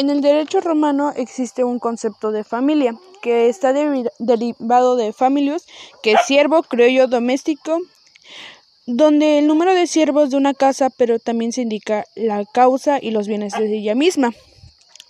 En 0.00 0.08
el 0.08 0.22
derecho 0.22 0.62
romano 0.62 1.12
existe 1.14 1.62
un 1.62 1.78
concepto 1.78 2.32
de 2.32 2.42
familia, 2.42 2.94
que 3.20 3.50
está 3.50 3.74
derivado 3.74 4.96
de 4.96 5.12
familius, 5.12 5.66
que 6.02 6.12
es 6.12 6.20
siervo, 6.26 6.62
criollo, 6.62 7.06
doméstico, 7.06 7.80
donde 8.86 9.40
el 9.40 9.46
número 9.46 9.74
de 9.74 9.86
siervos 9.86 10.30
de 10.30 10.38
una 10.38 10.54
casa, 10.54 10.88
pero 10.88 11.18
también 11.18 11.52
se 11.52 11.60
indica 11.60 12.06
la 12.14 12.46
causa 12.46 12.98
y 12.98 13.10
los 13.10 13.28
bienes 13.28 13.52
de 13.52 13.76
ella 13.76 13.94
misma. 13.94 14.32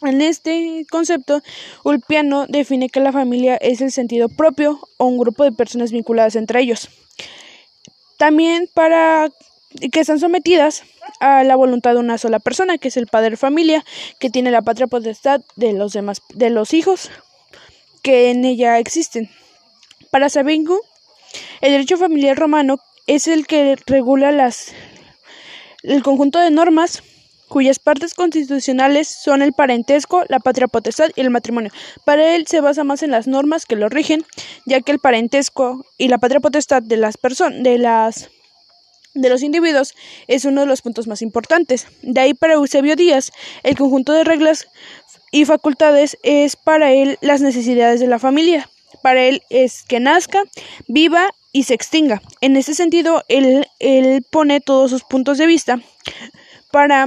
En 0.02 0.22
este 0.22 0.84
concepto, 0.90 1.40
Ulpiano 1.84 2.46
define 2.48 2.88
que 2.88 2.98
la 2.98 3.12
familia 3.12 3.54
es 3.58 3.80
el 3.82 3.92
sentido 3.92 4.28
propio 4.28 4.80
o 4.96 5.04
un 5.04 5.18
grupo 5.18 5.44
de 5.44 5.52
personas 5.52 5.92
vinculadas 5.92 6.34
entre 6.34 6.62
ellos. 6.62 6.88
También 8.18 8.68
para 8.74 9.30
que 9.92 10.00
están 10.00 10.18
sometidas 10.18 10.82
a 11.20 11.44
la 11.44 11.56
voluntad 11.56 11.92
de 11.92 12.00
una 12.00 12.18
sola 12.18 12.40
persona, 12.40 12.78
que 12.78 12.88
es 12.88 12.96
el 12.96 13.06
padre 13.06 13.36
familia, 13.36 13.84
que 14.18 14.30
tiene 14.30 14.50
la 14.50 14.62
patria 14.62 14.86
potestad 14.86 15.42
de 15.56 15.72
los 15.72 15.92
demás 15.92 16.22
de 16.34 16.50
los 16.50 16.74
hijos 16.74 17.10
que 18.02 18.30
en 18.30 18.44
ella 18.44 18.78
existen. 18.78 19.30
Para 20.10 20.28
Sabingo, 20.28 20.80
el 21.60 21.72
derecho 21.72 21.96
familiar 21.96 22.36
romano 22.36 22.78
es 23.06 23.28
el 23.28 23.46
que 23.46 23.76
regula 23.86 24.32
las 24.32 24.72
el 25.82 26.02
conjunto 26.02 26.38
de 26.38 26.50
normas 26.50 27.02
cuyas 27.48 27.80
partes 27.80 28.14
constitucionales 28.14 29.08
son 29.08 29.42
el 29.42 29.52
parentesco, 29.52 30.24
la 30.28 30.38
patria 30.38 30.68
potestad 30.68 31.10
y 31.16 31.20
el 31.20 31.30
matrimonio. 31.30 31.72
Para 32.04 32.36
él 32.36 32.46
se 32.46 32.60
basa 32.60 32.84
más 32.84 33.02
en 33.02 33.10
las 33.10 33.26
normas 33.26 33.66
que 33.66 33.74
lo 33.74 33.88
rigen, 33.88 34.24
ya 34.66 34.80
que 34.80 34.92
el 34.92 35.00
parentesco 35.00 35.84
y 35.98 36.08
la 36.08 36.18
patria 36.18 36.40
potestad 36.40 36.82
de 36.82 36.96
las 36.96 37.16
personas 37.16 37.62
de 37.62 37.78
las 37.78 38.30
de 39.14 39.28
los 39.28 39.42
individuos 39.42 39.94
es 40.28 40.44
uno 40.44 40.62
de 40.62 40.66
los 40.66 40.82
puntos 40.82 41.06
más 41.06 41.22
importantes. 41.22 41.86
De 42.02 42.20
ahí 42.20 42.34
para 42.34 42.54
Eusebio 42.54 42.96
Díaz, 42.96 43.32
el 43.62 43.76
conjunto 43.76 44.12
de 44.12 44.24
reglas 44.24 44.68
y 45.32 45.44
facultades 45.44 46.18
es 46.22 46.56
para 46.56 46.92
él 46.92 47.18
las 47.20 47.40
necesidades 47.40 48.00
de 48.00 48.06
la 48.06 48.18
familia. 48.18 48.68
Para 49.02 49.24
él 49.24 49.42
es 49.50 49.82
que 49.82 50.00
nazca, 50.00 50.42
viva 50.86 51.30
y 51.52 51.64
se 51.64 51.74
extinga. 51.74 52.22
En 52.40 52.56
ese 52.56 52.74
sentido, 52.74 53.24
él, 53.28 53.66
él 53.78 54.24
pone 54.30 54.60
todos 54.60 54.90
sus 54.90 55.04
puntos 55.04 55.38
de 55.38 55.46
vista 55.46 55.80
para 56.70 57.06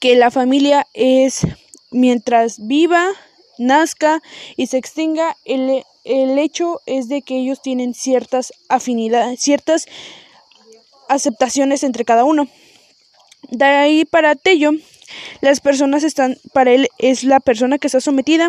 que 0.00 0.16
la 0.16 0.30
familia 0.30 0.86
es 0.94 1.46
mientras 1.90 2.66
viva, 2.66 3.08
nazca 3.58 4.22
y 4.56 4.66
se 4.66 4.76
extinga, 4.76 5.36
el, 5.44 5.82
el 6.04 6.38
hecho 6.38 6.80
es 6.86 7.08
de 7.08 7.22
que 7.22 7.38
ellos 7.38 7.62
tienen 7.62 7.94
ciertas 7.94 8.52
afinidades, 8.68 9.40
ciertas 9.40 9.86
aceptaciones 11.08 11.82
entre 11.82 12.04
cada 12.04 12.24
uno. 12.24 12.48
De 13.50 13.64
ahí 13.64 14.04
para 14.04 14.34
Tello, 14.34 14.72
las 15.40 15.60
personas 15.60 16.02
están, 16.02 16.36
para 16.52 16.72
él 16.72 16.88
es 16.98 17.24
la 17.24 17.40
persona 17.40 17.78
que 17.78 17.86
está 17.86 18.00
sometida 18.00 18.48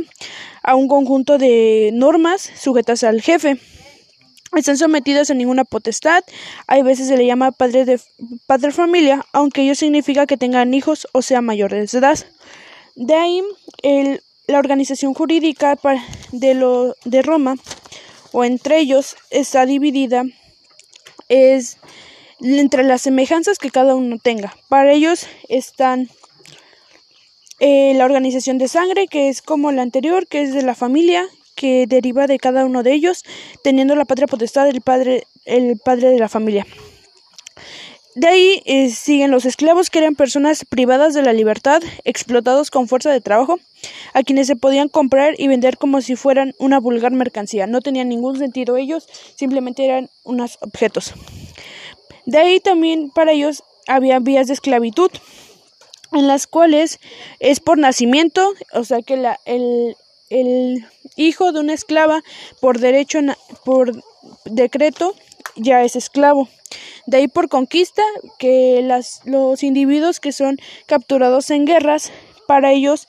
a 0.63 0.75
un 0.75 0.87
conjunto 0.87 1.37
de 1.37 1.91
normas 1.93 2.49
sujetas 2.59 3.03
al 3.03 3.21
jefe. 3.21 3.59
Están 4.55 4.77
sometidas 4.77 5.29
a 5.29 5.33
ninguna 5.33 5.65
potestad. 5.65 6.23
Hay 6.67 6.81
veces 6.81 7.07
se 7.07 7.17
le 7.17 7.25
llama 7.25 7.51
padre 7.51 7.85
de 7.85 7.99
padre 8.47 8.71
familia, 8.71 9.25
aunque 9.33 9.61
ello 9.61 9.75
significa 9.75 10.25
que 10.25 10.37
tengan 10.37 10.73
hijos 10.73 11.07
o 11.11 11.21
sea 11.21 11.41
mayores 11.41 11.91
de 11.91 11.97
edad. 11.99 12.17
De 12.95 13.13
ahí 13.13 13.43
el, 13.83 14.21
la 14.47 14.59
organización 14.59 15.13
jurídica 15.13 15.77
de, 16.31 16.53
lo, 16.53 16.95
de 17.03 17.21
Roma 17.21 17.55
o 18.31 18.43
entre 18.43 18.79
ellos 18.79 19.15
está 19.29 19.65
dividida 19.65 20.23
es 21.27 21.77
entre 22.41 22.83
las 22.83 23.01
semejanzas 23.01 23.57
que 23.57 23.71
cada 23.71 23.95
uno 23.95 24.17
tenga. 24.21 24.55
Para 24.69 24.91
ellos 24.91 25.27
están 25.49 26.09
eh, 27.59 27.93
la 27.95 28.05
organización 28.05 28.57
de 28.57 28.67
sangre, 28.67 29.07
que 29.07 29.29
es 29.29 29.41
como 29.41 29.71
la 29.71 29.81
anterior, 29.81 30.27
que 30.27 30.41
es 30.41 30.53
de 30.53 30.61
la 30.61 30.75
familia, 30.75 31.25
que 31.55 31.87
deriva 31.87 32.27
de 32.27 32.37
cada 32.37 32.65
uno 32.65 32.83
de 32.83 32.93
ellos, 32.93 33.23
teniendo 33.63 33.95
la 33.95 34.05
patria 34.05 34.27
potestad 34.27 34.65
del 34.65 34.81
padre, 34.81 35.23
el 35.45 35.77
padre 35.83 36.09
de 36.09 36.19
la 36.19 36.29
familia. 36.29 36.65
De 38.13 38.27
ahí 38.27 38.63
eh, 38.65 38.89
siguen 38.89 39.29
los 39.29 39.45
esclavos, 39.45 39.89
que 39.89 39.99
eran 39.99 40.15
personas 40.15 40.65
privadas 40.65 41.13
de 41.13 41.21
la 41.21 41.33
libertad, 41.33 41.83
explotados 42.03 42.71
con 42.71 42.87
fuerza 42.87 43.11
de 43.11 43.21
trabajo, 43.21 43.59
a 44.13 44.23
quienes 44.23 44.47
se 44.47 44.55
podían 44.55 44.89
comprar 44.89 45.35
y 45.37 45.47
vender 45.47 45.77
como 45.77 46.01
si 46.01 46.15
fueran 46.15 46.55
una 46.57 46.79
vulgar 46.79 47.11
mercancía. 47.11 47.67
No 47.67 47.81
tenían 47.81 48.09
ningún 48.09 48.37
sentido 48.39 48.75
ellos, 48.77 49.07
simplemente 49.35 49.85
eran 49.85 50.09
unos 50.23 50.57
objetos. 50.61 51.13
De 52.27 52.37
ahí 52.39 52.59
también 52.59 53.09
para 53.09 53.31
ellos 53.31 53.63
había 53.87 54.19
vías 54.19 54.47
de 54.47 54.53
esclavitud, 54.53 55.09
en 56.11 56.27
las 56.27 56.45
cuales 56.45 56.99
es 57.39 57.61
por 57.61 57.77
nacimiento, 57.77 58.53
o 58.73 58.83
sea 58.83 59.01
que 59.01 59.15
la, 59.15 59.39
el, 59.45 59.95
hijo 61.15 61.53
de 61.53 61.61
una 61.61 61.73
esclava 61.73 62.21
por 62.59 62.79
derecho, 62.79 63.19
por 63.63 64.03
decreto, 64.43 65.15
ya 65.55 65.83
es 65.85 65.95
esclavo. 65.95 66.49
De 67.05 67.15
ahí 67.15 67.27
por 67.29 67.47
conquista, 67.47 68.03
que 68.37 68.81
las, 68.83 69.21
los 69.23 69.63
individuos 69.63 70.19
que 70.19 70.33
son 70.33 70.57
capturados 70.85 71.49
en 71.49 71.63
guerras, 71.63 72.11
para 72.45 72.73
ellos 72.73 73.07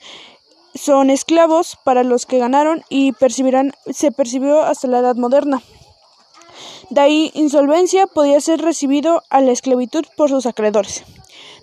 son 0.75 1.09
esclavos 1.09 1.77
para 1.83 2.05
los 2.05 2.25
que 2.25 2.39
ganaron 2.39 2.83
y 2.87 3.11
percibirán, 3.11 3.73
se 3.91 4.13
percibió 4.13 4.61
hasta 4.61 4.87
la 4.87 4.99
edad 4.99 5.17
moderna. 5.17 5.61
De 6.89 7.01
ahí 7.01 7.31
insolvencia 7.33 8.07
podía 8.07 8.39
ser 8.41 8.61
recibido 8.61 9.23
a 9.29 9.41
la 9.41 9.51
esclavitud 9.51 10.05
por 10.15 10.29
sus 10.29 10.45
acreedores. 10.45 11.03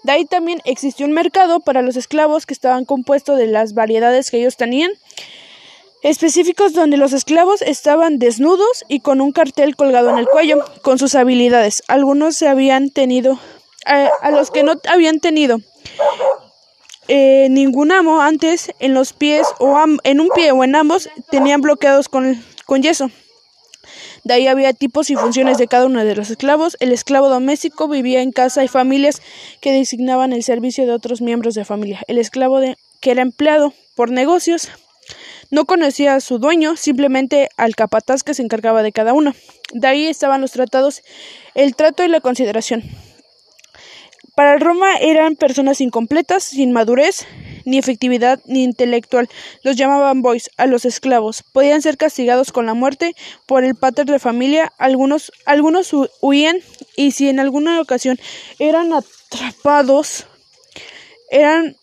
De 0.02 0.12
ahí 0.12 0.24
también 0.24 0.60
existió 0.64 1.04
un 1.04 1.12
mercado 1.12 1.60
para 1.60 1.82
los 1.82 1.96
esclavos 1.96 2.46
que 2.46 2.54
estaban 2.54 2.84
compuesto 2.84 3.34
de 3.34 3.48
las 3.48 3.74
variedades 3.74 4.30
que 4.30 4.38
ellos 4.38 4.56
tenían, 4.56 4.92
específicos 6.02 6.74
donde 6.74 6.96
los 6.96 7.12
esclavos 7.12 7.60
estaban 7.62 8.18
desnudos 8.18 8.84
y 8.86 9.00
con 9.00 9.20
un 9.20 9.32
cartel 9.32 9.74
colgado 9.74 10.10
en 10.10 10.18
el 10.18 10.28
cuello, 10.28 10.64
con 10.82 10.98
sus 10.98 11.16
habilidades. 11.16 11.82
Algunos 11.88 12.36
se 12.36 12.46
habían 12.46 12.90
tenido, 12.90 13.40
a, 13.84 14.30
los 14.30 14.52
que 14.52 14.62
no 14.62 14.74
habían 14.88 15.18
tenido 15.18 15.58
eh, 17.08 17.48
ningún 17.50 17.90
amo 17.90 18.20
antes 18.20 18.72
en 18.78 18.94
los 18.94 19.12
pies 19.12 19.46
o 19.58 19.76
en 20.04 20.20
un 20.20 20.28
pie 20.34 20.52
o 20.52 20.62
en 20.62 20.76
ambos 20.76 21.08
tenían 21.30 21.62
bloqueados 21.62 22.08
con, 22.08 22.44
con 22.64 22.82
yeso. 22.82 23.10
De 24.26 24.34
ahí 24.34 24.48
había 24.48 24.72
tipos 24.72 25.08
y 25.10 25.14
funciones 25.14 25.56
de 25.56 25.68
cada 25.68 25.86
uno 25.86 26.04
de 26.04 26.16
los 26.16 26.30
esclavos. 26.30 26.76
El 26.80 26.90
esclavo 26.90 27.28
doméstico 27.28 27.86
vivía 27.86 28.22
en 28.22 28.32
casa 28.32 28.64
y 28.64 28.66
familias 28.66 29.22
que 29.60 29.70
designaban 29.70 30.32
el 30.32 30.42
servicio 30.42 30.84
de 30.84 30.90
otros 30.90 31.20
miembros 31.20 31.54
de 31.54 31.64
familia. 31.64 32.02
El 32.08 32.18
esclavo 32.18 32.58
que 32.98 33.10
era 33.12 33.22
empleado 33.22 33.72
por 33.94 34.10
negocios 34.10 34.68
no 35.52 35.64
conocía 35.64 36.16
a 36.16 36.20
su 36.20 36.40
dueño, 36.40 36.76
simplemente 36.76 37.50
al 37.56 37.76
capataz 37.76 38.24
que 38.24 38.34
se 38.34 38.42
encargaba 38.42 38.82
de 38.82 38.90
cada 38.90 39.12
uno. 39.12 39.32
De 39.72 39.86
ahí 39.86 40.08
estaban 40.08 40.40
los 40.40 40.50
tratados, 40.50 41.02
el 41.54 41.76
trato 41.76 42.02
y 42.02 42.08
la 42.08 42.20
consideración. 42.20 42.82
Para 44.34 44.58
Roma 44.58 44.96
eran 44.96 45.36
personas 45.36 45.80
incompletas, 45.80 46.42
sin 46.42 46.72
madurez, 46.72 47.28
ni 47.66 47.76
efectividad, 47.76 48.40
ni 48.46 48.64
intelectual. 48.64 49.28
Los 49.62 49.76
llamaban 49.76 50.22
boys 50.22 50.48
a 50.56 50.66
los 50.66 50.86
esclavos. 50.86 51.42
Podían 51.52 51.82
ser 51.82 51.98
castigados 51.98 52.52
con 52.52 52.64
la 52.64 52.72
muerte 52.72 53.14
por 53.44 53.64
el 53.64 53.74
pater 53.74 54.06
de 54.06 54.18
familia. 54.18 54.72
Algunos, 54.78 55.32
algunos 55.44 55.90
huían 56.22 56.56
y 56.96 57.10
si 57.10 57.28
en 57.28 57.40
alguna 57.40 57.78
ocasión 57.80 58.18
eran 58.58 58.94
atrapados, 58.94 60.26
eran 61.30 61.76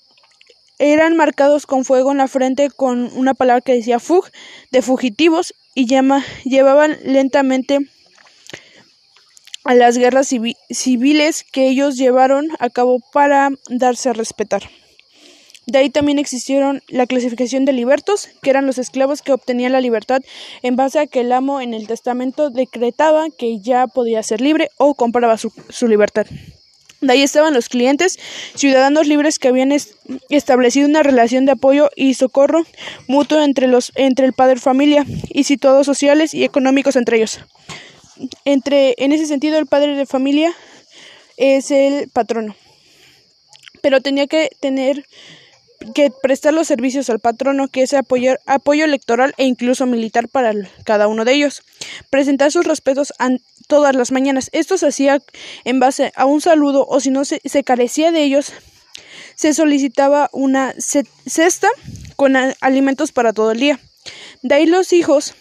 eran 0.80 1.16
marcados 1.16 1.66
con 1.66 1.86
fuego 1.86 2.12
en 2.12 2.18
la 2.18 2.28
frente 2.28 2.70
con 2.70 3.12
una 3.16 3.34
palabra 3.34 3.62
que 3.62 3.74
decía 3.74 4.00
fug 4.00 4.26
de 4.72 4.82
fugitivos 4.82 5.54
y 5.76 5.86
llevaban 5.86 6.98
lentamente 7.06 7.80
a 9.64 9.74
las 9.76 9.98
guerras 9.98 10.34
civiles 10.70 11.46
que 11.52 11.70
ellos 11.70 11.96
llevaron 11.96 12.50
a 12.60 12.70
cabo 12.70 13.00
para 13.14 13.50
darse 13.70 14.10
a 14.10 14.14
respetar. 14.14 14.64
De 15.66 15.80
ahí 15.80 15.90
también 15.90 16.20
existieron 16.20 16.82
la 16.90 17.08
clasificación 17.08 17.66
de 17.66 17.74
libertos, 17.74 18.30
que 18.42 18.50
eran 18.50 18.66
los 18.66 18.78
esclavos 18.78 19.22
que 19.22 19.32
obtenían 19.32 19.72
la 19.72 19.82
libertad 19.82 20.22
en 20.62 20.76
base 20.76 21.00
a 21.00 21.08
que 21.08 21.22
el 21.22 21.32
amo 21.32 21.62
en 21.62 21.74
el 21.74 21.88
testamento 21.88 22.50
decretaba 22.50 23.30
que 23.30 23.60
ya 23.60 23.88
podía 23.88 24.22
ser 24.24 24.42
libre 24.42 24.70
o 24.78 24.94
compraba 24.94 25.38
su, 25.38 25.52
su 25.70 25.88
libertad. 25.88 26.26
De 27.00 27.14
ahí 27.14 27.22
estaban 27.22 27.54
los 27.54 27.68
clientes, 27.68 28.18
ciudadanos 28.56 29.08
libres 29.08 29.38
que 29.38 29.50
habían 29.50 29.74
establecido 30.30 30.88
una 30.88 31.04
relación 31.04 31.46
de 31.46 31.52
apoyo 31.52 31.90
y 31.96 32.14
socorro 32.14 32.64
mutuo 33.08 33.42
entre, 33.42 33.68
los, 33.68 33.92
entre 33.96 34.26
el 34.26 34.34
padre 34.34 34.58
familia 34.58 35.06
y 35.30 35.44
situados 35.44 35.86
sociales 35.86 36.34
y 36.34 36.46
económicos 36.46 36.96
entre 36.96 37.18
ellos 37.18 37.42
entre, 38.46 38.96
en 38.98 39.12
ese 39.12 39.26
sentido, 39.26 39.58
el 39.58 39.66
padre 39.66 39.96
de 39.96 40.06
familia 40.06 40.54
es 41.38 41.72
el 41.72 42.10
patrono. 42.10 42.56
Pero 43.82 44.02
tenía 44.02 44.28
que 44.28 44.50
tener 44.60 45.06
que 45.94 46.12
prestar 46.12 46.54
los 46.54 46.68
servicios 46.68 47.10
al 47.10 47.20
patrono, 47.20 47.68
que 47.68 47.84
es 47.84 47.94
apoyo, 47.94 48.36
apoyo 48.46 48.86
electoral 48.86 49.34
e 49.38 49.46
incluso 49.46 49.86
militar 49.86 50.28
para 50.28 50.54
cada 50.84 51.08
uno 51.08 51.26
de 51.26 51.34
ellos. 51.34 51.64
Presentar 52.10 52.52
sus 52.52 52.66
respetos 52.66 53.14
todas 53.68 53.96
las 53.96 54.12
mañanas. 54.12 54.50
Esto 54.52 54.78
se 54.78 54.88
hacía 54.88 55.22
en 55.64 55.80
base 55.80 56.12
a 56.16 56.26
un 56.26 56.42
saludo 56.42 56.86
o 56.88 57.00
si 57.00 57.12
no 57.12 57.26
se, 57.26 57.42
se 57.44 57.64
carecía 57.64 58.12
de 58.12 58.24
ellos, 58.24 58.54
se 59.36 59.54
solicitaba 59.54 60.30
una 60.32 60.74
cesta 60.78 61.70
con 62.16 62.36
alimentos 62.62 63.12
para 63.12 63.34
todo 63.34 63.52
el 63.52 63.60
día. 63.60 63.80
De 64.42 64.56
ahí 64.56 64.66
los 64.66 64.94
hijos, 64.94 65.34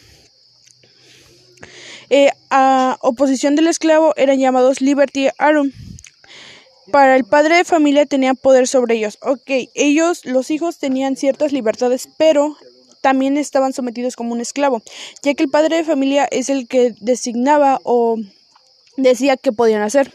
eh, 2.10 2.30
a 2.50 2.98
oposición 3.00 3.54
del 3.54 3.66
esclavo, 3.66 4.14
eran 4.16 4.38
llamados 4.38 4.80
Liberty 4.80 5.28
Arum. 5.38 5.72
Para 6.92 7.16
el 7.16 7.24
padre 7.24 7.56
de 7.56 7.64
familia 7.64 8.04
tenía 8.04 8.34
poder 8.34 8.68
sobre 8.68 8.96
ellos. 8.96 9.16
Ok, 9.22 9.50
ellos, 9.74 10.26
los 10.26 10.50
hijos, 10.50 10.76
tenían 10.76 11.16
ciertas 11.16 11.50
libertades, 11.50 12.06
pero 12.18 12.54
también 13.00 13.38
estaban 13.38 13.72
sometidos 13.72 14.14
como 14.14 14.34
un 14.34 14.42
esclavo, 14.42 14.82
ya 15.22 15.32
que 15.32 15.42
el 15.42 15.48
padre 15.48 15.78
de 15.78 15.84
familia 15.84 16.28
es 16.30 16.50
el 16.50 16.68
que 16.68 16.94
designaba 17.00 17.80
o 17.82 18.16
decía 18.98 19.38
qué 19.38 19.52
podían 19.52 19.80
hacer. 19.80 20.12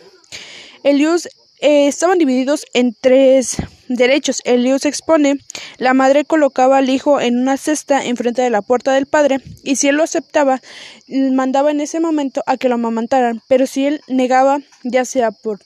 Elius 0.83 1.25
eh, 1.61 1.87
estaban 1.87 2.19
divididos 2.19 2.67
en 2.75 2.95
tres 3.01 3.57
derechos. 3.87 4.41
Elius 4.45 4.85
expone, 4.85 5.39
la 5.79 5.95
madre 5.95 6.25
colocaba 6.25 6.77
al 6.77 6.91
hijo 6.91 7.19
en 7.19 7.39
una 7.39 7.57
cesta 7.57 8.05
enfrente 8.05 8.43
de 8.43 8.51
la 8.51 8.61
puerta 8.61 8.93
del 8.93 9.07
padre 9.07 9.39
y 9.63 9.77
si 9.77 9.87
él 9.87 9.95
lo 9.95 10.03
aceptaba, 10.03 10.61
mandaba 11.07 11.71
en 11.71 11.81
ese 11.81 11.99
momento 11.99 12.43
a 12.45 12.55
que 12.57 12.69
lo 12.69 12.75
amamantaran, 12.75 13.41
pero 13.47 13.65
si 13.65 13.87
él 13.87 14.01
negaba, 14.07 14.59
ya 14.83 15.05
sea 15.05 15.31
por 15.31 15.59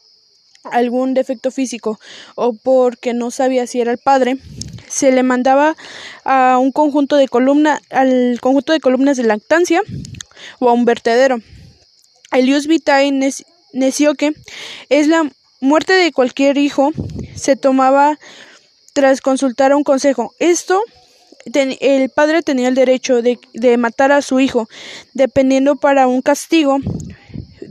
algún 0.63 1.13
defecto 1.13 1.51
físico 1.51 1.99
o 2.35 2.53
porque 2.53 3.13
no 3.13 3.31
sabía 3.31 3.67
si 3.67 3.81
era 3.81 3.91
el 3.91 3.97
padre, 3.97 4.37
se 4.87 5.11
le 5.11 5.23
mandaba 5.23 5.75
a 6.25 6.57
un 6.59 6.71
conjunto 6.71 7.15
de 7.15 7.27
columnas, 7.27 7.81
al 7.89 8.39
conjunto 8.41 8.73
de 8.73 8.79
columnas 8.79 9.17
de 9.17 9.23
lactancia 9.23 9.81
o 10.59 10.69
a 10.69 10.73
un 10.73 10.85
vertedero. 10.85 11.37
Elius 12.31 12.67
Vitae 12.67 13.11
que 14.17 14.33
es 14.89 15.07
la 15.07 15.29
muerte 15.59 15.93
de 15.93 16.11
cualquier 16.11 16.57
hijo 16.57 16.91
se 17.35 17.55
tomaba 17.55 18.19
tras 18.93 19.21
consultar 19.21 19.71
a 19.71 19.77
un 19.77 19.83
consejo. 19.83 20.33
Esto 20.39 20.81
el 21.45 22.09
padre 22.09 22.43
tenía 22.43 22.67
el 22.67 22.75
derecho 22.75 23.21
de, 23.21 23.39
de, 23.53 23.77
matar 23.77 24.11
a 24.11 24.21
su 24.21 24.39
hijo, 24.39 24.67
dependiendo 25.13 25.75
para 25.75 26.07
un 26.07 26.21
castigo 26.21 26.77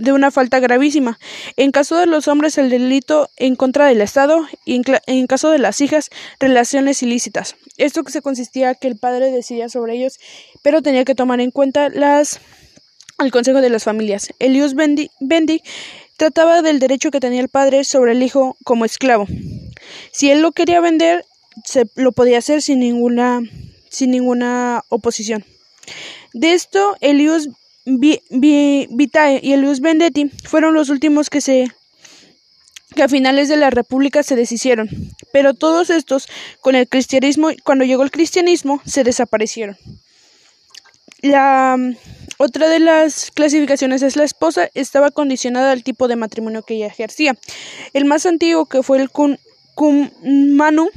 de 0.01 0.13
una 0.13 0.31
falta 0.31 0.59
gravísima. 0.59 1.19
En 1.57 1.71
caso 1.71 1.97
de 1.97 2.07
los 2.07 2.27
hombres, 2.27 2.59
el 2.59 2.71
delito 2.71 3.29
en 3.37 3.55
contra 3.55 3.87
del 3.87 4.01
Estado 4.01 4.47
y 4.65 4.81
en, 5.07 5.27
caso 5.27 5.51
de 5.51 5.59
las 5.59 5.81
hijas, 5.81 6.11
relaciones 6.41 7.03
ilícitas. 7.03 7.55
Esto 7.77 8.03
que 8.03 8.11
se 8.11 8.23
consistía 8.23 8.75
que 8.75 8.89
el 8.89 8.97
padre 8.97 9.31
decidía 9.31 9.69
sobre 9.69 9.95
ellos, 9.95 10.19
pero 10.63 10.83
tenía 10.83 11.05
que 11.05 11.15
tomar 11.15 11.41
en 11.41 11.51
cuenta 11.51 11.91
las 11.91 12.41
el 13.19 13.31
consejo 13.31 13.61
de 13.61 13.69
las 13.69 13.85
familias. 13.85 14.33
Elius 14.39 14.75
Bendy, 14.75 15.11
Bendy 15.21 15.63
trataba 16.17 16.63
del 16.63 16.79
derecho 16.79 17.11
que 17.11 17.21
tenía 17.21 17.41
el 17.41 17.51
padre 17.51 17.85
sobre 17.85 18.13
el 18.13 18.23
hijo 18.23 18.57
como 18.65 18.87
esclavo. 18.87 19.27
Si 20.13 20.31
él 20.31 20.41
lo 20.41 20.53
quería 20.53 20.81
vender, 20.81 21.27
se 21.65 21.85
lo 21.97 22.13
podía 22.13 22.39
hacer 22.39 22.63
sin 22.63 22.81
ninguna 22.81 23.43
sin 23.91 24.13
ninguna 24.13 24.83
oposición. 24.89 25.45
De 26.33 26.55
esto, 26.55 26.97
Elius 27.01 27.51
Vitae 27.99 29.41
y 29.43 29.53
Elius 29.53 29.81
Vendetti 29.81 30.31
fueron 30.45 30.75
los 30.75 30.89
últimos 30.89 31.31
que 31.31 31.41
se 31.41 31.69
que 32.95 33.05
a 33.05 33.09
finales 33.09 33.49
de 33.49 33.57
la 33.57 33.71
República 33.71 34.25
se 34.25 34.35
deshicieron, 34.35 34.89
pero 35.33 35.55
todos 35.55 35.91
estos 35.91 36.29
con 36.61 36.75
el 36.75 36.89
cristianismo 36.89 37.51
cuando 37.63 37.85
llegó 37.85 38.03
el 38.03 38.11
cristianismo 38.11 38.83
se 38.85 39.05
desaparecieron. 39.05 39.77
La 41.23 41.77
otra 42.39 42.69
de 42.69 42.81
las 42.81 43.31
clasificaciones 43.31 44.03
es 44.03 44.17
la 44.17 44.25
esposa 44.25 44.71
estaba 44.75 45.11
condicionada 45.11 45.73
al 45.73 45.85
tipo 45.85 46.09
de 46.09 46.17
matrimonio 46.17 46.63
que 46.63 46.75
ella 46.75 46.87
ejercía. 46.87 47.37
El 47.93 48.07
más 48.07 48.25
antiguo 48.27 48.67
que 48.67 48.83
fue 48.83 48.99
el 48.99 49.11
cum, 49.11 49.37
manu 50.25 50.89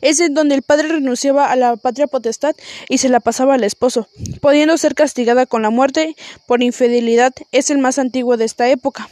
es 0.00 0.20
en 0.20 0.34
donde 0.34 0.54
el 0.54 0.62
padre 0.62 0.88
renunciaba 0.88 1.50
a 1.50 1.56
la 1.56 1.76
patria 1.76 2.06
potestad 2.06 2.54
y 2.88 2.98
se 2.98 3.08
la 3.08 3.20
pasaba 3.20 3.54
al 3.54 3.64
esposo, 3.64 4.08
pudiendo 4.40 4.76
ser 4.78 4.94
castigada 4.94 5.46
con 5.46 5.62
la 5.62 5.70
muerte 5.70 6.16
por 6.46 6.62
infidelidad. 6.62 7.32
Es 7.52 7.70
el 7.70 7.78
más 7.78 7.98
antiguo 7.98 8.36
de 8.36 8.44
esta 8.44 8.68
época. 8.68 9.08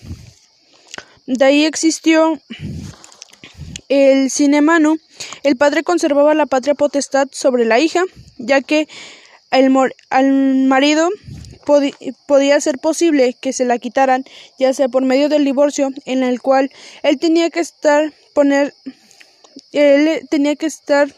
De 1.27 1.45
ahí 1.45 1.65
existió 1.65 2.39
el 3.89 4.31
cinemano. 4.31 4.97
El 5.43 5.57
padre 5.57 5.83
conservaba 5.83 6.35
la 6.35 6.47
patria 6.47 6.75
potestad 6.75 7.29
sobre 7.33 7.65
la 7.65 7.79
hija, 7.79 8.03
ya 8.39 8.61
que 8.61 8.89
al 9.51 9.71
marido 9.71 11.09
podía 12.27 12.61
ser 12.61 12.79
posible 12.79 13.35
que 13.41 13.53
se 13.53 13.65
la 13.65 13.79
quitaran, 13.79 14.25
ya 14.59 14.75
sea 14.75 14.89
por 14.89 15.03
medio 15.03 15.29
del 15.29 15.45
divorcio, 15.45 15.91
en 16.05 16.23
el 16.23 16.43
cual 16.43 16.71
él 17.03 17.19
tenía 17.19 17.49
que 17.51 17.61
estar 17.61 18.13
poner 18.35 18.75
él 19.79 20.27
tenía 20.31 20.57
que 20.57 20.67
estar 20.67 21.15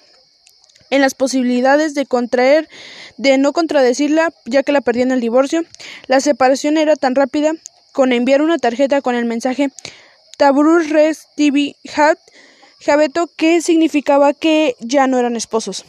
en 0.90 1.00
las 1.00 1.14
posibilidades 1.14 1.94
de 1.94 2.06
contraer, 2.06 2.68
de 3.16 3.38
no 3.38 3.52
contradecirla, 3.52 4.32
ya 4.44 4.62
que 4.62 4.72
la 4.72 4.80
perdía 4.80 5.02
en 5.02 5.10
el 5.10 5.20
divorcio. 5.20 5.64
La 6.06 6.20
separación 6.20 6.76
era 6.76 6.96
tan 6.96 7.14
rápida 7.14 7.52
con 7.92 8.12
enviar 8.12 8.42
una 8.42 8.58
tarjeta 8.58 9.00
con 9.00 9.14
el 9.14 9.24
mensaje 9.24 9.70
Tabrur 10.36 10.88
Res 10.88 11.26
TV 11.36 11.76
Hat 11.96 12.18
Jabeto, 12.80 13.28
que 13.36 13.62
significaba 13.62 14.34
que 14.34 14.76
ya 14.80 15.06
no 15.06 15.18
eran 15.18 15.34
esposos. 15.34 15.84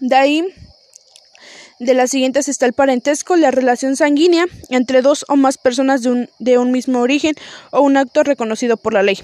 De 0.00 0.16
ahí, 0.16 0.44
de 1.78 1.94
las 1.94 2.10
siguientes 2.10 2.48
está 2.48 2.66
el 2.66 2.72
parentesco, 2.72 3.36
la 3.36 3.50
relación 3.50 3.96
sanguínea 3.96 4.46
entre 4.70 5.02
dos 5.02 5.24
o 5.28 5.36
más 5.36 5.58
personas 5.58 6.02
de 6.02 6.10
un, 6.10 6.30
de 6.38 6.58
un 6.58 6.72
mismo 6.72 7.00
origen 7.00 7.34
o 7.70 7.80
un 7.80 7.96
acto 7.96 8.22
reconocido 8.22 8.76
por 8.76 8.94
la 8.94 9.02
ley. 9.02 9.18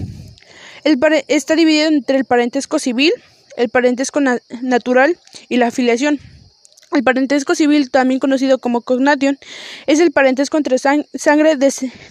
El 0.83 0.99
está 1.27 1.55
dividido 1.55 1.87
entre 1.87 2.17
el 2.17 2.25
parentesco 2.25 2.79
civil, 2.79 3.11
el 3.57 3.69
parentesco 3.69 4.19
natural 4.61 5.17
y 5.49 5.57
la 5.57 5.67
afiliación. 5.67 6.19
El 6.91 7.03
parentesco 7.03 7.55
civil, 7.55 7.89
también 7.89 8.19
conocido 8.19 8.57
como 8.57 8.81
cognation, 8.81 9.39
es 9.87 10.01
el 10.01 10.11
parentesco 10.11 10.57
entre 10.57 10.77
sangre, 10.77 11.57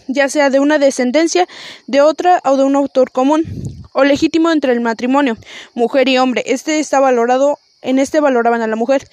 ya 0.09 0.29
sea 0.31 0.49
de 0.49 0.59
una 0.59 0.79
descendencia 0.79 1.47
de 1.87 2.01
otra 2.01 2.41
o 2.45 2.57
de 2.57 2.65
un 2.65 2.77
autor 2.77 3.11
común, 3.11 3.45
o 3.93 4.05
legítimo 4.05 4.51
entre 4.51 4.73
el 4.73 4.81
matrimonio, 4.81 5.37
mujer 5.75 6.09
y 6.09 6.17
hombre. 6.17 6.45
Este 6.47 6.79
está 6.79 6.99
valorado, 6.99 7.59
en 7.83 7.99
este 7.99 8.21
valoraban 8.21 8.63
a 8.63 8.67
la 8.69 8.77
mujer, 8.77 9.07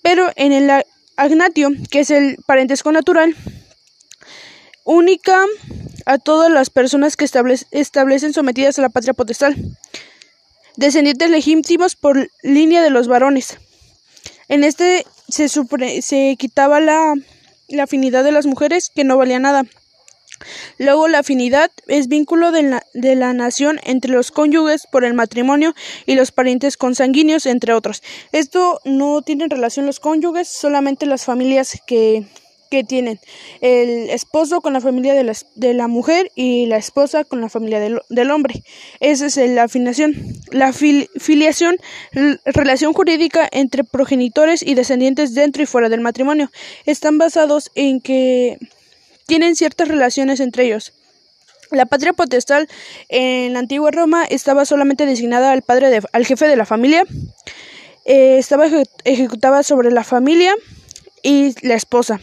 pero 0.00 0.30
en 0.36 0.52
el 0.52 0.70
agnatio, 1.16 1.68
que 1.90 2.00
es 2.00 2.10
el 2.10 2.38
parentesco 2.46 2.90
natural, 2.90 3.36
única 4.84 5.44
a 6.06 6.18
todas 6.18 6.50
las 6.50 6.70
personas 6.70 7.16
que 7.16 7.24
establecen 7.24 8.32
sometidas 8.32 8.78
a 8.78 8.82
la 8.82 8.88
patria 8.88 9.14
potestad, 9.14 9.52
descendientes 10.76 11.30
legítimos 11.30 11.96
por 11.96 12.30
línea 12.42 12.82
de 12.82 12.90
los 12.90 13.08
varones. 13.08 13.58
En 14.48 14.64
este 14.64 15.06
se, 15.28 16.36
quitaba 16.36 16.80
la, 16.80 17.14
la 17.68 17.84
afinidad 17.84 18.24
de 18.24 18.32
las 18.32 18.46
mujeres, 18.46 18.90
que 18.94 19.04
no 19.04 19.16
valía 19.16 19.38
nada. 19.38 19.64
Luego 20.78 21.06
la 21.08 21.18
afinidad 21.18 21.70
es 21.86 22.08
vínculo 22.08 22.50
de 22.50 22.62
la, 22.62 22.86
de 22.94 23.14
la, 23.14 23.32
nación 23.34 23.78
entre 23.84 24.12
los 24.12 24.30
cónyuges 24.30 24.86
por 24.90 25.04
el 25.04 25.12
matrimonio 25.14 25.74
y 26.06 26.14
los 26.14 26.32
parientes 26.32 26.76
consanguíneos, 26.76 27.46
entre 27.46 27.74
otros. 27.74 28.02
Esto 28.32 28.80
no 28.84 29.22
tiene 29.22 29.48
relación 29.48 29.86
los 29.86 30.00
cónyuges, 30.00 30.48
solamente 30.48 31.04
las 31.04 31.26
familias 31.26 31.78
que, 31.86 32.26
que 32.70 32.84
tienen 32.84 33.18
el 33.60 34.08
esposo 34.10 34.60
con 34.60 34.72
la 34.72 34.80
familia 34.80 35.12
de 35.14 35.24
la, 35.24 35.34
de 35.56 35.74
la 35.74 35.88
mujer 35.88 36.30
y 36.34 36.66
la 36.66 36.76
esposa 36.76 37.24
con 37.24 37.40
la 37.40 37.48
familia 37.48 37.80
del, 37.80 38.00
del 38.08 38.30
hombre. 38.30 38.62
Esa 39.00 39.26
es 39.26 39.36
la 39.36 39.64
afinación. 39.64 40.14
La 40.50 40.72
filiación, 40.72 41.76
relación 42.44 42.92
jurídica 42.92 43.48
entre 43.50 43.84
progenitores 43.84 44.62
y 44.62 44.74
descendientes 44.74 45.34
dentro 45.34 45.62
y 45.62 45.66
fuera 45.66 45.88
del 45.88 46.00
matrimonio. 46.00 46.50
Están 46.86 47.18
basados 47.18 47.70
en 47.74 48.00
que 48.00 48.58
tienen 49.26 49.56
ciertas 49.56 49.88
relaciones 49.88 50.40
entre 50.40 50.66
ellos. 50.66 50.92
La 51.72 51.86
patria 51.86 52.12
potestad 52.12 52.66
en 53.08 53.52
la 53.52 53.60
antigua 53.60 53.90
Roma 53.90 54.24
estaba 54.24 54.64
solamente 54.64 55.06
designada 55.06 55.52
al 55.52 55.62
padre 55.62 56.00
al 56.12 56.26
jefe 56.26 56.48
de 56.48 56.56
la 56.56 56.66
familia. 56.66 57.04
Eh, 58.04 58.38
estaba 58.38 58.66
ejecutada 59.04 59.62
sobre 59.62 59.90
la 59.90 60.02
familia 60.02 60.54
y 61.22 61.54
la 61.66 61.74
esposa, 61.74 62.20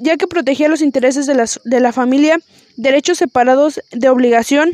ya 0.00 0.16
que 0.16 0.26
protegía 0.26 0.68
los 0.68 0.82
intereses 0.82 1.26
de, 1.26 1.34
las, 1.34 1.60
de 1.64 1.80
la 1.80 1.92
familia, 1.92 2.38
derechos 2.76 3.18
separados 3.18 3.80
de 3.90 4.08
obligación, 4.08 4.70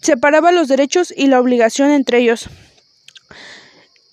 separaba 0.00 0.52
los 0.52 0.68
derechos 0.68 1.12
y 1.16 1.26
la 1.26 1.40
obligación 1.40 1.90
entre 1.90 2.18
ellos. 2.18 2.48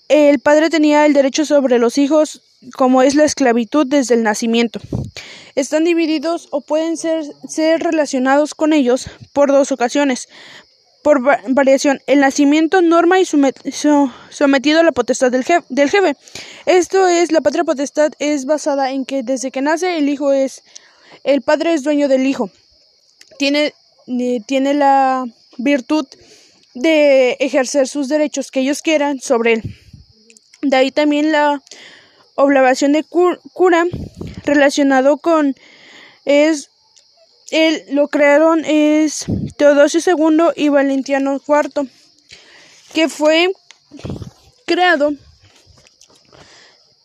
El 0.08 0.38
padre 0.38 0.70
tenía 0.70 1.06
el 1.06 1.12
derecho 1.12 1.44
sobre 1.44 1.78
los 1.78 1.98
hijos, 1.98 2.42
como 2.76 3.02
es 3.02 3.14
la 3.14 3.24
esclavitud 3.24 3.86
desde 3.86 4.14
el 4.14 4.22
nacimiento. 4.22 4.80
Están 5.54 5.84
divididos 5.84 6.48
o 6.50 6.60
pueden 6.60 6.96
ser, 6.96 7.24
ser 7.48 7.80
relacionados 7.80 8.54
con 8.54 8.72
ellos 8.72 9.08
por 9.32 9.50
dos 9.50 9.72
ocasiones 9.72 10.28
por 11.04 11.20
variación, 11.48 12.00
el 12.06 12.20
nacimiento, 12.20 12.80
norma 12.80 13.20
y 13.20 13.26
sometido 13.26 14.80
a 14.80 14.82
la 14.82 14.90
potestad 14.90 15.30
del, 15.30 15.44
del 15.68 15.90
jefe. 15.90 16.16
Esto 16.64 17.06
es, 17.08 17.30
la 17.30 17.42
patria 17.42 17.62
potestad 17.62 18.12
es 18.18 18.46
basada 18.46 18.90
en 18.90 19.04
que 19.04 19.22
desde 19.22 19.50
que 19.50 19.60
nace 19.60 19.98
el 19.98 20.08
hijo 20.08 20.32
es, 20.32 20.62
el 21.22 21.42
padre 21.42 21.74
es 21.74 21.82
dueño 21.82 22.08
del 22.08 22.24
hijo. 22.26 22.50
Tiene, 23.38 23.74
tiene 24.46 24.72
la 24.72 25.26
virtud 25.58 26.06
de 26.72 27.32
ejercer 27.38 27.86
sus 27.86 28.08
derechos 28.08 28.50
que 28.50 28.60
ellos 28.60 28.80
quieran 28.80 29.20
sobre 29.20 29.52
él. 29.52 29.62
De 30.62 30.74
ahí 30.74 30.90
también 30.90 31.32
la 31.32 31.62
obligación 32.34 32.92
de 32.92 33.04
cura 33.04 33.84
relacionado 34.46 35.18
con 35.18 35.54
es 36.24 36.70
él 37.50 37.84
lo 37.90 38.08
crearon 38.08 38.64
es 38.64 39.26
Teodosio 39.56 40.00
II 40.04 40.52
y 40.56 40.68
Valentiano 40.68 41.40
IV, 41.46 41.88
que 42.92 43.08
fue 43.08 43.50
creado 44.66 45.12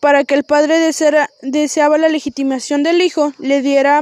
para 0.00 0.24
que 0.24 0.34
el 0.34 0.44
padre 0.44 0.78
deseaba 1.42 1.98
la 1.98 2.08
legitimación 2.08 2.82
del 2.82 3.02
hijo, 3.02 3.34
le 3.38 3.60
diera 3.60 4.00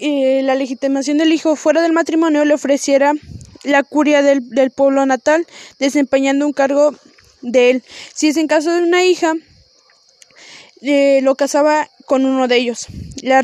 eh, 0.00 0.40
la 0.42 0.54
legitimación 0.54 1.18
del 1.18 1.32
hijo 1.32 1.54
fuera 1.54 1.82
del 1.82 1.92
matrimonio, 1.92 2.46
le 2.46 2.54
ofreciera 2.54 3.12
la 3.62 3.82
curia 3.82 4.22
del, 4.22 4.70
pueblo 4.70 5.04
natal, 5.04 5.46
desempeñando 5.78 6.46
un 6.46 6.54
cargo 6.54 6.94
de 7.42 7.70
él. 7.70 7.84
Si 8.14 8.28
es 8.28 8.38
en 8.38 8.46
caso 8.46 8.72
de 8.72 8.82
una 8.82 9.04
hija, 9.04 9.34
eh, 10.80 11.20
lo 11.22 11.34
casaba 11.34 11.90
con 12.06 12.24
uno 12.24 12.48
de 12.48 12.56
ellos. 12.56 12.86
La, 13.22 13.42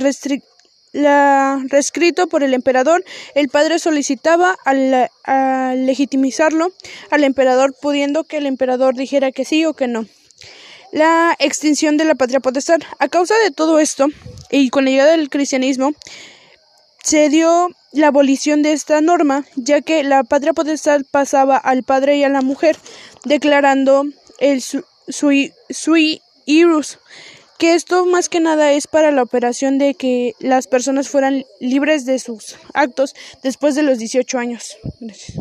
la 0.97 1.63
rescrito 1.69 2.27
por 2.27 2.43
el 2.43 2.55
emperador, 2.55 3.05
el 3.35 3.49
padre 3.49 3.79
solicitaba 3.79 4.57
al, 4.65 5.11
legitimizarlo 5.87 6.73
al 7.11 7.25
emperador, 7.25 7.75
pudiendo 7.81 8.25
que 8.25 8.39
el 8.39 8.47
emperador 8.47 8.95
dijera 8.95 9.31
que 9.31 9.45
sí 9.45 9.65
o 9.65 9.75
que 9.75 9.89
no. 9.89 10.07
La 10.93 11.37
extinción 11.39 11.97
de 11.97 12.05
la 12.05 12.15
patria 12.15 12.41
potestad. 12.41 12.81
A 12.99 13.09
causa 13.09 13.35
de 13.45 13.51
todo 13.51 13.79
esto, 13.79 14.07
y 14.51 14.71
con 14.71 14.87
la 14.87 14.91
llegada 14.91 15.11
del 15.11 15.29
cristianismo, 15.29 15.93
se 17.05 17.29
dio 17.29 17.69
la 17.93 18.09
abolición 18.09 18.63
de 18.63 18.73
esta 18.73 19.01
norma, 19.01 19.45
ya 19.57 19.83
que 19.83 20.03
la 20.03 20.25
patria 20.25 20.55
potestad 20.55 21.03
pasaba 21.11 21.57
al 21.57 21.83
padre 21.83 22.17
y 22.17 22.25
a 22.25 22.29
la 22.31 22.41
mujer, 22.41 22.77
declarando 23.25 24.05
el 24.39 24.63
sui, 24.63 25.53
sui 25.69 26.23
ius 26.47 26.99
que 27.59 27.75
esto 27.75 28.07
más 28.07 28.29
que 28.29 28.41
nada 28.41 28.73
es 28.73 28.87
para 28.87 29.11
la 29.11 29.23
operación 29.23 29.79
de 29.79 29.95
que 29.95 30.35
las 30.39 30.67
personas 30.67 31.09
fueran 31.09 31.45
libres 31.61 32.05
de 32.05 32.19
sus 32.19 32.57
actos 32.75 33.15
después 33.43 33.75
de 33.75 33.83
los 33.83 33.99
18 33.99 34.39
años. 34.39 34.77
Gracias. 35.01 35.37